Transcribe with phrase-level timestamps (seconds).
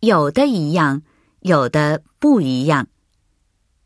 [0.00, 1.02] 有的一样，
[1.40, 2.88] 有的不一样。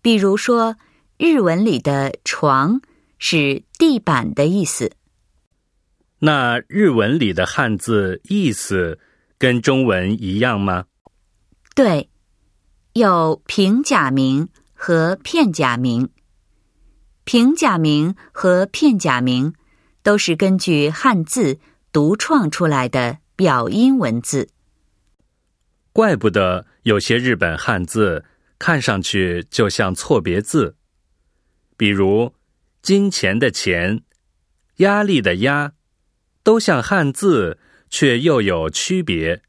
[0.00, 0.76] 比如说，
[1.18, 2.80] 日文里的“床”
[3.18, 4.92] 是地板的意思。
[6.20, 8.98] 那日文里的汉字意思
[9.36, 10.84] 跟中文一样吗？
[11.74, 12.08] 对，
[12.92, 16.08] 有平假名和片假名。
[17.24, 19.52] 平假名和片假名
[20.04, 21.58] 都是根据汉字
[21.90, 24.48] 独创出来的表音文字。
[25.96, 28.26] 怪不得有些日本汉字
[28.58, 30.76] 看上去就像错别字，
[31.74, 32.34] 比如
[32.82, 34.02] “金钱”的“钱”、
[34.84, 35.72] “压力”的“压”，
[36.44, 39.40] 都像汉字，却又有区别。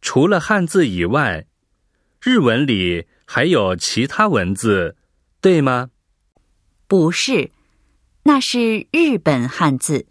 [0.00, 1.48] 除了汉字以外，
[2.22, 4.96] 日文里还有其他文字，
[5.40, 5.90] 对吗？
[6.86, 7.50] 不是，
[8.22, 10.06] 那是日本汉字。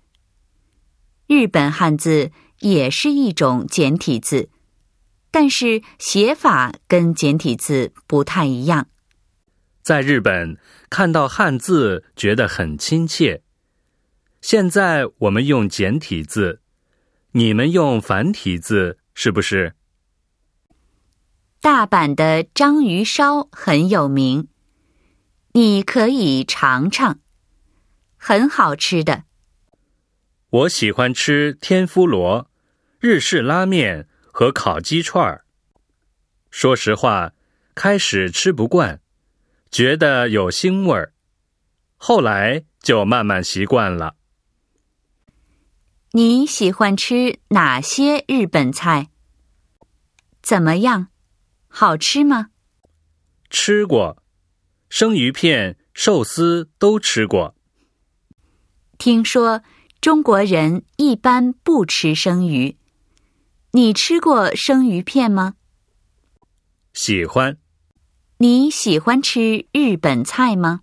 [1.27, 4.49] 日本汉字也是一种简体字，
[5.31, 8.87] 但是写法跟简体字不太一样。
[9.81, 10.57] 在日本
[10.89, 13.41] 看到汉字觉得很亲切。
[14.41, 16.61] 现在我们用简体字，
[17.31, 19.75] 你们用繁体字是不是？
[21.61, 24.47] 大阪的章鱼烧很有名。
[25.53, 27.19] 你可以尝尝，
[28.17, 29.23] 很好吃的。
[30.51, 32.49] 我喜欢吃天妇罗、
[32.99, 34.07] 日式拉面
[34.39, 35.43] 和烤鸡串儿。
[36.49, 37.33] 说实话，
[37.75, 39.01] 开始吃不惯，
[39.69, 41.11] 觉得有腥味儿，
[41.97, 44.15] 后来就慢慢习惯了。
[46.13, 49.09] 你喜欢吃哪些日本菜？
[50.41, 51.09] 怎么样？
[51.67, 52.51] 好吃吗？
[53.49, 54.23] 吃过。
[54.87, 57.57] 生鱼片、寿司都吃过。
[58.97, 59.61] 听说
[59.99, 62.77] 中国人一般不吃生鱼，
[63.71, 65.53] 你吃过生鱼片吗？
[66.91, 67.57] 喜欢。
[68.37, 70.81] 你喜欢吃日本菜吗？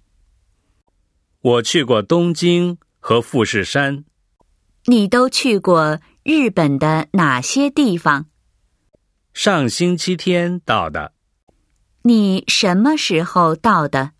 [1.41, 4.05] 我去过东京和富士山。
[4.85, 8.27] 你都去过日本的哪些地方？
[9.35, 11.13] 上星期天到的。
[12.02, 14.13] 你什么时候到的？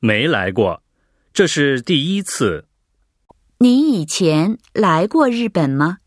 [0.00, 0.82] 没来过，
[1.32, 2.66] 这是第一次。
[3.58, 5.98] 你以前来过日本吗？